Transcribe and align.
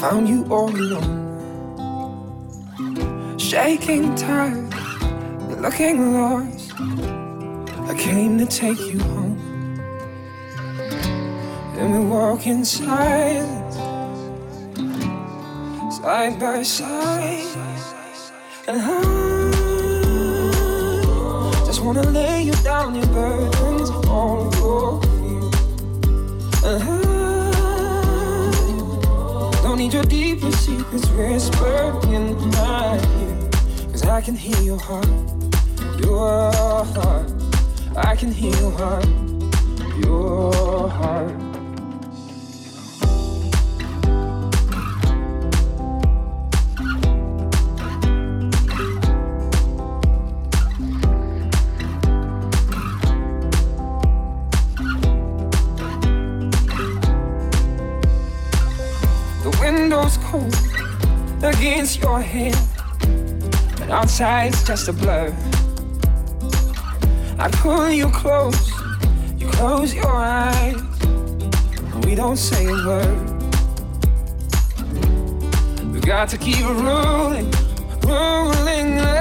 found 0.00 0.28
you 0.28 0.44
all 0.48 0.70
alone. 0.70 1.26
Shaking, 3.36 4.14
tired, 4.14 4.72
looking 5.60 6.14
lost. 6.14 6.72
I 7.90 7.94
came 7.98 8.38
to 8.38 8.46
take 8.46 8.78
you 8.78 9.00
home. 9.00 9.38
And 11.78 11.86
we 11.94 11.98
walk 12.06 12.46
in 12.46 12.64
silence, 12.64 13.76
side 15.96 16.38
by 16.38 16.62
side. 16.62 17.44
And 18.68 18.80
I 18.80 19.00
just 21.66 21.80
wanna 21.82 22.08
lay 22.10 22.42
you 22.42 22.54
down, 22.62 22.94
your 22.94 23.06
burdens, 23.06 23.90
all 24.06 24.48
your 24.60 25.07
need 29.78 29.92
your 29.92 30.02
deepest 30.02 30.66
secrets 30.66 31.08
whispered 31.10 32.04
in 32.06 32.34
my 32.50 32.96
ear. 33.20 33.50
Cause 33.92 34.02
I 34.02 34.20
can 34.20 34.34
hear 34.34 34.60
your 34.60 34.80
heart, 34.80 35.06
your 36.00 36.52
heart. 36.84 37.30
I 37.96 38.16
can 38.16 38.32
hear 38.32 38.56
your 38.56 38.72
heart, 38.72 39.06
your 40.02 40.88
heart. 40.88 41.47
Outside's 64.20 64.64
just 64.64 64.88
a 64.88 64.92
blur. 64.92 65.32
I 67.38 67.48
pull 67.52 67.88
you 67.88 68.08
close, 68.10 68.72
you 69.38 69.46
close 69.46 69.94
your 69.94 70.10
eyes, 70.10 70.74
and 71.02 72.04
we 72.04 72.16
don't 72.16 72.36
say 72.36 72.66
a 72.66 72.72
word. 72.72 73.18
We 75.92 76.00
got 76.00 76.28
to 76.30 76.38
keep 76.38 76.64
rolling, 76.64 77.48
rolling. 78.02 78.98
I 78.98 79.14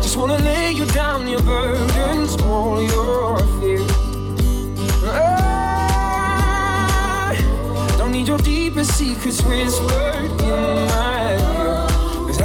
just 0.00 0.16
wanna 0.16 0.38
lay 0.38 0.70
you 0.70 0.86
down, 0.86 1.26
your 1.26 1.42
burdens, 1.42 2.40
all 2.42 2.80
your 2.80 3.38
fears. 3.58 3.90
I 7.16 7.96
don't 7.98 8.12
need 8.12 8.28
your 8.28 8.38
deepest 8.38 8.96
secrets 8.96 9.42
whispered 9.42 10.40
in 10.40 10.86
my 10.94 11.23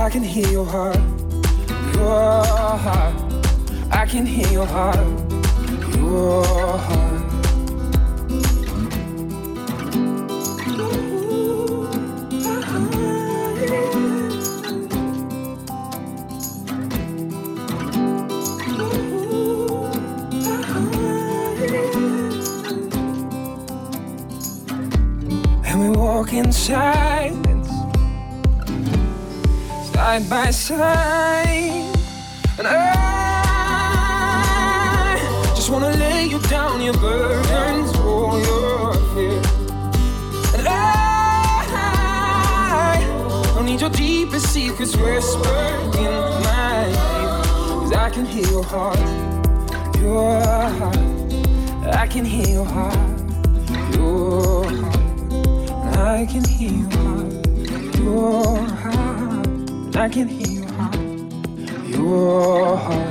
I 0.10 0.12
can 0.12 0.24
hear 0.24 0.47
your 0.47 0.66
heart, 0.66 0.97
your 1.93 2.43
heart. 2.84 3.14
I 3.91 4.07
can 4.07 4.26
hear 4.26 4.47
your 4.51 4.66
heart, 4.66 4.97
your 5.95 6.43
heart. 6.80 7.22
And 25.66 25.80
we 25.82 25.89
walk 25.95 26.34
in 26.34 26.51
silence, 26.51 27.28
side 30.10 30.28
by 30.30 30.49
side. 30.49 31.95
And 32.57 32.68
I 32.68 32.74
just 35.55 35.70
wanna 35.70 35.91
lay 35.91 36.26
you 36.26 36.39
down, 36.55 36.82
your 36.82 36.95
burdens, 36.95 37.95
all 37.99 38.39
your 38.39 38.93
fears. 39.12 39.45
And 40.55 40.68
I 40.68 40.78
don't 43.53 43.66
need 43.66 43.82
your 43.82 43.91
deepest 43.91 44.47
secrets 44.51 44.95
whispered 44.97 45.95
in 46.05 46.14
my 46.47 46.88
ear. 47.18 47.43
Cause 47.82 47.93
I 48.05 48.10
can 48.16 48.26
hear 48.26 48.47
your 48.55 48.64
heart, 48.64 48.99
your 50.01 50.41
heart. 50.80 50.97
I 52.03 52.07
can 52.07 52.26
hear 52.26 52.49
your 52.57 52.66
heart, 52.66 52.97
your 53.95 54.64
heart. 54.82 54.95
I 56.16 56.26
can 56.32 56.43
hear 56.57 56.74
your 56.82 56.89
heart, 56.97 57.32
your 57.99 58.43
heart. 58.57 58.68
I 59.99 60.07
can 60.07 60.29
hear 60.29 60.47
your 60.47 60.71
heart, 60.73 60.95
your 61.89 62.77
heart. 62.77 63.09